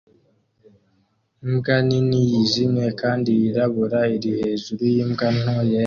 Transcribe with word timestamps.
Imbwa 1.45 1.75
nini 1.87 2.19
yijimye 2.31 2.87
kandi 3.01 3.29
yirabura 3.39 3.99
iri 4.15 4.31
hejuru 4.39 4.81
yimbwa 4.93 5.27
nto 5.39 5.55
yera 5.69 5.79